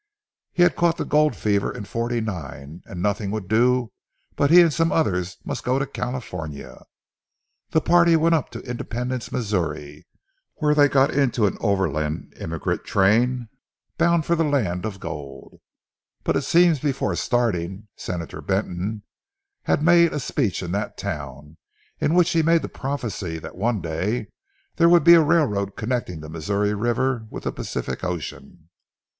He 0.51 0.63
had 0.63 0.75
caught 0.75 0.97
the 0.97 1.05
gold 1.05 1.35
fever 1.35 1.71
in 1.71 1.85
'49, 1.85 2.81
and 2.87 3.01
nothing 3.03 3.29
would 3.29 3.47
do 3.47 3.91
but 4.35 4.49
he 4.49 4.59
and 4.63 4.73
some 4.73 4.91
others 4.91 5.37
must 5.45 5.63
go 5.63 5.77
to 5.77 5.85
California. 5.85 6.81
The 7.69 7.81
party 7.81 8.15
went 8.15 8.33
up 8.33 8.49
to 8.49 8.61
Independence, 8.67 9.31
Missouri, 9.31 10.07
where 10.55 10.73
they 10.73 10.89
got 10.89 11.11
into 11.13 11.45
an 11.45 11.55
overland 11.61 12.33
emigrant 12.37 12.83
train, 12.83 13.47
bound 13.99 14.25
for 14.25 14.35
the 14.35 14.43
land 14.43 14.85
of 14.87 14.99
gold. 14.99 15.59
But 16.23 16.35
it 16.35 16.45
seems 16.45 16.79
before 16.79 17.15
starting, 17.15 17.87
Senator 17.95 18.41
Benton 18.41 19.03
had 19.65 19.83
made 19.83 20.13
a 20.13 20.19
speech 20.19 20.63
in 20.63 20.71
that 20.71 20.97
town, 20.97 21.57
in 21.99 22.15
which 22.15 22.31
he 22.31 22.41
made 22.41 22.63
the 22.63 22.69
prophecy 22.69 23.37
that 23.37 23.55
one 23.55 23.81
day 23.81 24.29
there 24.77 24.89
would 24.89 25.03
be 25.03 25.13
a 25.13 25.21
railroad 25.21 25.75
connecting 25.75 26.21
the 26.21 26.29
Missouri 26.29 26.73
River 26.73 27.27
with 27.29 27.43
the 27.43 27.51
Pacific 27.51 28.03
Ocean. 28.03 28.69